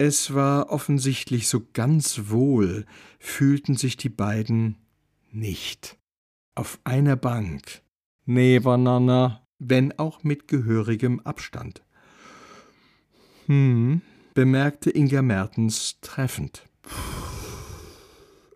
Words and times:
Es 0.00 0.32
war 0.32 0.70
offensichtlich 0.70 1.48
so 1.48 1.66
ganz 1.72 2.22
wohl, 2.28 2.86
fühlten 3.18 3.76
sich 3.76 3.96
die 3.96 4.08
beiden 4.08 4.76
nicht. 5.32 5.98
Auf 6.54 6.78
einer 6.84 7.16
Bank, 7.16 7.82
nebeneinander, 8.24 9.44
wenn 9.58 9.98
auch 9.98 10.22
mit 10.22 10.46
gehörigem 10.46 11.18
Abstand. 11.20 11.82
Hm, 13.46 14.02
bemerkte 14.34 14.90
Inga 14.90 15.22
Mertens 15.22 15.98
treffend. 16.00 16.68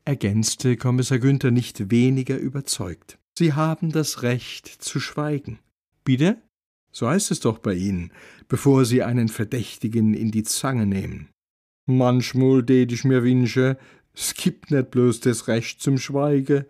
Ergänzte 0.04 0.76
Kommissar 0.76 1.18
Günther 1.18 1.50
nicht 1.50 1.90
weniger 1.90 2.38
überzeugt. 2.38 3.18
Sie 3.36 3.52
haben 3.52 3.90
das 3.90 4.22
Recht 4.22 4.68
zu 4.68 5.00
schweigen. 5.00 5.58
Bitte? 6.04 6.40
So 6.92 7.08
heißt 7.08 7.30
es 7.30 7.40
doch 7.40 7.58
bei 7.58 7.74
Ihnen, 7.74 8.12
bevor 8.46 8.84
Sie 8.84 9.02
einen 9.02 9.28
Verdächtigen 9.28 10.14
in 10.14 10.30
die 10.30 10.42
Zange 10.42 10.86
nehmen. 10.86 11.31
Manchmal 11.86 12.64
tät 12.64 12.92
ich 12.92 13.04
mir 13.04 13.22
wünsche, 13.22 13.76
es 14.14 14.34
gibt 14.34 14.70
nicht 14.70 14.90
bloß 14.90 15.20
das 15.20 15.48
Recht 15.48 15.80
zum 15.80 15.98
Schweige, 15.98 16.66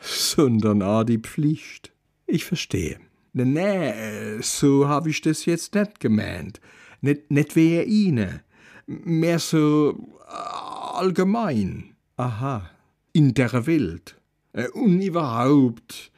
sondern 0.00 0.82
auch 0.82 1.04
die 1.04 1.18
Pflicht. 1.18 1.92
Ich 2.26 2.44
verstehe. 2.44 2.98
Nee, 3.32 3.44
nee, 3.44 4.40
so 4.42 4.88
hab 4.88 5.06
ich 5.06 5.20
das 5.20 5.46
jetzt 5.46 5.74
nicht 5.74 6.00
gemeint. 6.00 6.60
Nicht, 7.00 7.30
nicht 7.30 7.56
wer 7.56 7.86
Ihnen. 7.86 8.40
Mehr 8.86 9.38
so 9.38 10.18
äh, 10.28 10.96
allgemein. 10.96 11.94
Aha. 12.16 12.68
In 13.12 13.34
der 13.34 13.66
Welt. 13.66 14.16
Äh, 14.52 14.68
und 14.68 15.00
überhaupt. 15.00 16.10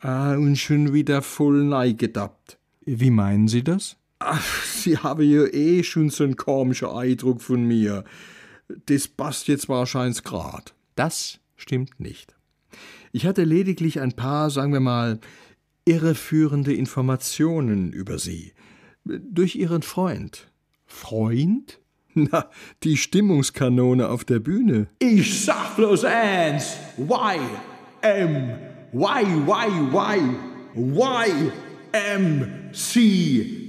Ah, 0.00 0.34
und 0.34 0.56
schon 0.56 0.92
wieder 0.92 1.22
voll 1.22 1.64
neigedacht. 1.64 2.58
Wie 2.84 3.10
meinen 3.10 3.48
Sie 3.48 3.64
das? 3.64 3.96
Ach, 4.26 4.64
Sie 4.64 4.96
haben 4.96 5.22
ja 5.22 5.44
eh 5.46 5.82
schon 5.82 6.08
so 6.08 6.24
einen 6.24 6.36
komischen 6.36 6.88
Eindruck 6.88 7.42
von 7.42 7.62
mir. 7.64 8.04
Das 8.86 9.06
passt 9.06 9.48
jetzt 9.48 9.68
wahrscheinlich 9.68 10.22
grad. 10.24 10.74
Das 10.94 11.40
stimmt 11.56 12.00
nicht. 12.00 12.34
Ich 13.12 13.26
hatte 13.26 13.44
lediglich 13.44 14.00
ein 14.00 14.12
paar, 14.12 14.48
sagen 14.50 14.72
wir 14.72 14.80
mal, 14.80 15.20
irreführende 15.84 16.72
Informationen 16.72 17.92
über 17.92 18.18
Sie. 18.18 18.52
Durch 19.04 19.56
Ihren 19.56 19.82
Freund. 19.82 20.48
Freund? 20.86 21.80
Na, 22.14 22.48
die 22.82 22.96
Stimmungskanone 22.96 24.08
auf 24.08 24.24
der 24.24 24.38
Bühne. 24.38 24.86
Ich 25.00 25.44
sag 25.44 25.76
bloß 25.76 26.04
eins. 26.04 26.76
Why? 26.96 27.38
M. 28.00 28.58
Why, 28.92 29.24
why, 29.46 29.68
why? 29.92 30.20
Why? 30.74 31.50
M. 31.92 32.70
C. 32.72 33.63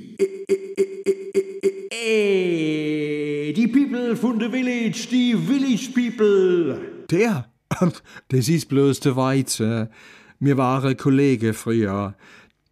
People 4.15 4.31
von 4.31 4.39
the 4.39 4.49
Village, 4.49 5.07
die 5.09 5.35
Village 5.35 5.89
People. 5.93 7.05
Der? 7.09 7.49
Das 8.29 8.47
ist 8.47 8.69
bloß 8.69 9.01
der 9.01 9.15
Weize. 9.15 9.89
Mir 10.39 10.57
war 10.57 10.93
Kollege 10.95 11.53
früher, 11.53 12.15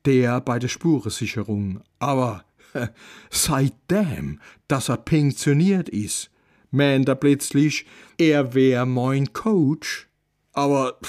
der 0.05 0.39
bei 0.41 0.59
der 0.59 0.69
Spurensicherung. 0.69 1.81
Aber 2.00 2.45
seitdem, 3.30 4.39
dass 4.67 4.89
er 4.89 4.97
pensioniert 4.97 5.89
ist, 5.89 6.30
meint 6.72 7.09
er 7.09 7.16
plötzlich, 7.16 7.85
er 8.17 8.53
wär 8.53 8.85
mein 8.85 9.33
Coach. 9.33 10.07
Aber 10.53 11.00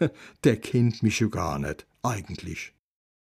der 0.44 0.56
kennt 0.56 1.02
mich 1.02 1.20
ja 1.20 1.28
gar 1.28 1.58
nicht, 1.58 1.86
eigentlich. 2.02 2.72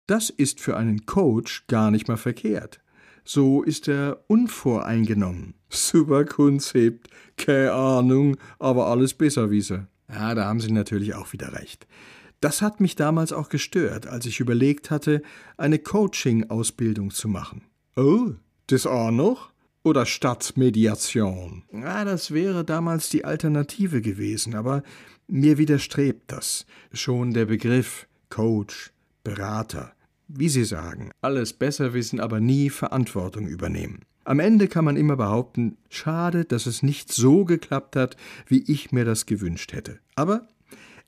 Das 0.08 0.30
ist 0.30 0.62
für 0.62 0.78
einen 0.78 1.06
Coach 1.06 1.66
gar 1.68 1.92
nicht 1.92 2.08
mal 2.08 2.18
verkehrt. 2.18 2.80
So 3.24 3.64
ist 3.64 3.88
er 3.88 4.24
unvoreingenommen. 4.28 5.56
Super 5.70 6.26
Konzept, 6.26 7.08
keine 7.38 7.72
Ahnung, 7.74 8.38
aber 8.60 8.88
alles 8.88 9.14
besser 9.14 9.52
wiese. 9.52 9.88
Ja, 10.10 10.36
da 10.36 10.46
haben 10.46 10.60
Sie 10.60 10.72
natürlich 10.72 11.14
auch 11.16 11.32
wieder 11.32 11.54
recht. 11.54 11.88
Das 12.42 12.62
hat 12.62 12.82
mich 12.82 12.96
damals 12.96 13.32
auch 13.32 13.50
gestört, 13.50 14.08
als 14.08 14.26
ich 14.26 14.40
überlegt 14.40 14.90
hatte, 14.90 15.22
eine 15.58 15.78
Coaching-Ausbildung 15.78 17.12
zu 17.12 17.28
machen. 17.28 17.64
Oh, 17.96 18.32
das 18.68 18.88
auch 18.88 19.12
noch? 19.12 19.52
Oder 19.84 20.06
Stadtmediation? 20.06 21.64
Ja, 21.72 22.04
das 22.04 22.32
wäre 22.32 22.64
damals 22.64 23.10
die 23.10 23.26
Alternative 23.26 24.02
gewesen, 24.02 24.56
aber 24.56 24.84
mir 25.28 25.58
widerstrebt 25.58 26.32
das. 26.32 26.66
Schon 26.94 27.34
der 27.34 27.46
Begriff 27.46 28.08
Coach, 28.30 28.92
Berater. 29.24 29.94
Wie 30.34 30.50
Sie 30.50 30.64
sagen, 30.64 31.12
alles 31.22 31.52
besser 31.52 31.94
wissen, 31.94 32.22
aber 32.22 32.40
nie 32.40 32.70
Verantwortung 32.70 33.48
übernehmen. 33.48 34.00
Am 34.24 34.40
Ende 34.40 34.68
kann 34.68 34.86
man 34.86 34.96
immer 34.96 35.18
behaupten, 35.18 35.78
schade, 35.90 36.46
dass 36.46 36.68
es 36.68 36.84
nicht 36.84 37.12
so 37.12 37.44
geklappt 37.44 37.96
hat, 37.98 38.16
wie 38.48 38.64
ich 38.72 38.92
mir 38.92 39.04
das 39.04 39.26
gewünscht 39.26 39.74
hätte. 39.74 40.00
Aber 40.16 40.48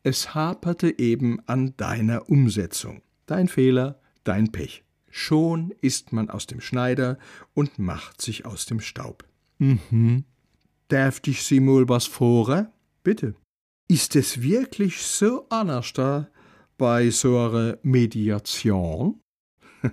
es 0.02 0.36
haperte 0.36 1.00
eben 1.00 1.40
an 1.46 1.74
deiner 1.78 2.30
Umsetzung. 2.30 3.02
Dein 3.26 3.48
Fehler, 3.48 4.02
dein 4.26 4.52
Pech. 4.52 4.84
Schon 5.10 5.74
ist 5.80 6.12
man 6.12 6.30
aus 6.30 6.48
dem 6.48 6.60
Schneider 6.60 7.18
und 7.54 7.80
macht 7.80 8.22
sich 8.22 8.46
aus 8.46 8.66
dem 8.66 8.82
Staub. 8.82 9.24
Mhm. 9.60 10.26
Darf 10.90 11.22
ich 11.26 11.44
Sie 11.44 11.62
mal 11.62 11.88
was 11.88 12.08
fragen? 12.08 12.68
Bitte. 13.04 13.36
Ist 13.88 14.18
es 14.18 14.42
wirklich 14.42 15.02
so 15.02 15.46
anders 15.50 15.94
da 15.94 16.28
bei 16.78 17.10
so 17.10 17.38
einer 17.38 17.78
Mediation? 17.84 19.20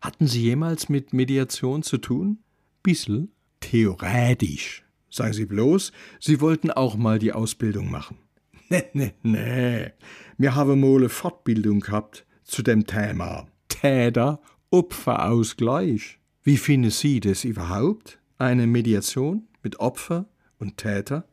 Hatten 0.00 0.26
Sie 0.26 0.42
jemals 0.42 0.88
mit 0.88 1.12
Mediation 1.12 1.82
zu 1.82 1.98
tun? 1.98 2.38
Bissel? 2.82 3.28
Theoretisch. 3.60 4.84
Sagen 5.10 5.32
Sie 5.32 5.46
bloß, 5.46 5.92
Sie 6.20 6.40
wollten 6.40 6.70
auch 6.70 6.96
mal 6.96 7.18
die 7.18 7.32
Ausbildung 7.32 7.90
machen. 7.90 8.18
Nee, 8.70 8.84
nee, 8.94 9.12
nee. 9.22 9.92
Wir 10.38 10.54
haben 10.54 10.80
mal 10.80 10.96
eine 10.96 11.08
Fortbildung 11.10 11.80
gehabt 11.80 12.26
zu 12.44 12.62
dem 12.62 12.86
Thema. 12.86 13.46
Täter, 13.68 14.40
Opferausgleich. 14.70 16.18
Wie 16.42 16.56
finden 16.56 16.90
Sie 16.90 17.20
das 17.20 17.44
überhaupt? 17.44 18.18
Eine 18.38 18.66
Mediation 18.66 19.46
mit 19.62 19.80
Opfer 19.80 20.26
und 20.58 20.78
Täter? 20.78 21.28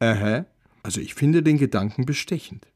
Aha. 0.00 0.46
Also 0.82 1.00
ich 1.00 1.14
finde 1.14 1.42
den 1.42 1.58
Gedanken 1.58 2.04
bestechend. 2.04 2.66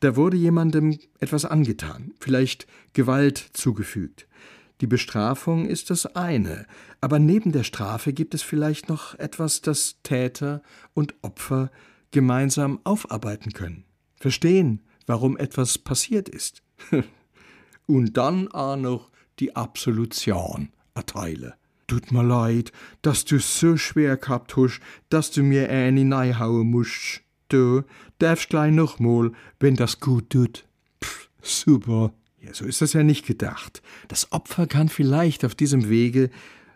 Da 0.00 0.16
wurde 0.16 0.36
jemandem 0.36 0.98
etwas 1.18 1.44
angetan, 1.44 2.12
vielleicht 2.20 2.66
Gewalt 2.92 3.38
zugefügt. 3.52 4.26
Die 4.82 4.86
Bestrafung 4.86 5.64
ist 5.64 5.88
das 5.88 6.04
eine, 6.14 6.66
aber 7.00 7.18
neben 7.18 7.52
der 7.52 7.64
Strafe 7.64 8.12
gibt 8.12 8.34
es 8.34 8.42
vielleicht 8.42 8.90
noch 8.90 9.14
etwas, 9.18 9.62
das 9.62 9.96
Täter 10.02 10.62
und 10.92 11.14
Opfer 11.22 11.70
gemeinsam 12.10 12.80
aufarbeiten 12.84 13.52
können, 13.52 13.84
verstehen, 14.16 14.82
warum 15.06 15.38
etwas 15.38 15.78
passiert 15.78 16.28
ist. 16.28 16.62
Und 17.86 18.16
dann 18.16 18.48
auch 18.48 18.76
noch 18.76 19.10
die 19.38 19.54
Absolution 19.54 20.70
erteile. 20.94 21.54
Tut 21.86 22.10
mir 22.10 22.24
leid, 22.24 22.72
dass 23.02 23.24
du 23.24 23.38
so 23.38 23.76
schwer 23.76 24.16
gehabt 24.16 24.56
hast, 24.56 24.80
dass 25.08 25.30
du 25.30 25.42
mir 25.42 25.70
eine 25.70 26.04
neihauen 26.04 26.68
musst. 26.68 27.22
Du 27.48 27.82
darfst 28.18 28.48
gleich 28.48 28.72
noch 28.72 28.98
mal, 28.98 29.32
wenn 29.60 29.76
das 29.76 30.00
gut 30.00 30.30
tut. 30.30 30.64
Pff, 31.02 31.28
super. 31.42 32.12
Ja, 32.40 32.54
so 32.54 32.64
ist 32.64 32.80
das 32.80 32.92
ja 32.92 33.02
nicht 33.02 33.26
gedacht. 33.26 33.82
Das 34.08 34.32
Opfer 34.32 34.66
kann 34.66 34.88
vielleicht 34.88 35.44
auf 35.44 35.54
diesem 35.54 35.88
Wege 35.88 36.30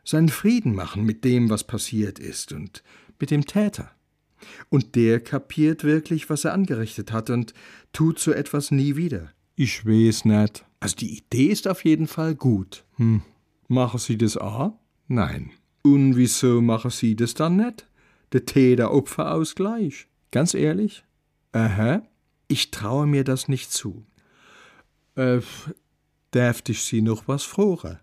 seinen 0.05 0.29
Frieden 0.29 0.75
machen 0.75 1.05
mit 1.05 1.25
dem, 1.25 1.51
was 1.51 1.65
passiert 1.65 2.19
ist 2.19 2.53
und 2.53 2.83
mit 3.19 3.31
dem 3.31 3.45
Täter. 3.45 3.91
Und 4.69 4.95
der 4.97 5.21
kapiert 5.21 5.85
wirklich, 5.85 6.31
was 6.31 6.45
er 6.45 6.55
angerichtet 6.55 7.13
hat 7.13 7.31
und 7.31 7.53
tut 7.93 8.19
so 8.19 8.33
etwas 8.33 8.71
nie 8.71 8.97
wieder. 8.97 9.31
Ich 9.57 9.85
weiß 9.85 10.25
nicht. 10.25 10.65
Also 10.81 10.97
die 10.97 11.19
Idee 11.19 11.47
ist 11.47 11.69
auf 11.69 11.85
jeden 11.85 12.07
Fall 12.07 12.35
gut. 12.35 12.85
Hm. 12.97 13.23
Machen 13.69 13.99
Sie 13.99 14.17
das 14.17 14.37
auch? 14.37 14.73
Nein. 15.07 15.51
Und 15.83 16.17
wieso 16.17 16.61
machen 16.63 16.91
Sie 16.91 17.15
das 17.15 17.35
dann 17.35 17.57
nicht? 17.57 17.87
Der 18.33 18.47
Täter-Opfer-Ausgleich. 18.47 20.09
Ganz 20.31 20.55
ehrlich? 20.55 21.05
Aha. 21.53 22.03
Ich 22.49 22.71
traue 22.71 23.07
mir 23.07 23.25
das 23.25 23.49
nicht 23.49 23.73
zu. 23.73 24.05
Äh, 25.17 25.41
darf 26.31 26.63
ich 26.69 26.83
Sie 26.83 27.03
noch 27.03 27.27
was 27.29 27.45
fragen? 27.45 28.01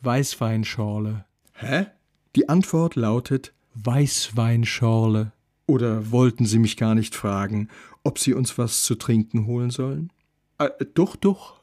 Weißweinschorle. 0.00 1.24
Hä? 1.52 1.86
Die 2.34 2.48
Antwort 2.48 2.96
lautet 2.96 3.52
Weißweinschorle. 3.74 5.32
Oder 5.66 6.10
wollten 6.10 6.44
Sie 6.44 6.58
mich 6.58 6.76
gar 6.76 6.94
nicht 6.94 7.14
fragen, 7.14 7.68
ob 8.02 8.18
Sie 8.18 8.34
uns 8.34 8.58
was 8.58 8.82
zu 8.82 8.96
trinken 8.96 9.46
holen 9.46 9.70
sollen? 9.70 10.12
Äh, 10.58 10.70
doch, 10.94 11.16
doch. 11.16 11.60